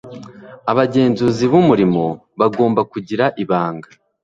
[0.71, 2.03] abagenzuzi b umurimo
[2.39, 3.87] bagomba kugira ibanga